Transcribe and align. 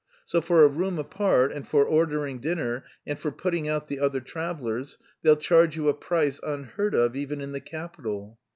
So 0.25 0.41
for 0.41 0.63
a 0.63 0.67
room 0.67 0.97
apart 0.97 1.51
and 1.51 1.67
for 1.67 1.85
ordering 1.85 2.39
dinner, 2.39 2.85
and 3.05 3.19
for 3.19 3.29
putting 3.31 3.69
out 3.69 3.87
the 3.87 3.99
other 3.99 4.19
travellers, 4.19 4.97
they'll 5.21 5.35
charge 5.37 5.75
you 5.77 5.89
a 5.89 5.93
price 5.93 6.39
unheard 6.41 6.95
of 6.95 7.15
even 7.15 7.39
in 7.39 7.51
the 7.51 7.61
capital...." 7.61 8.39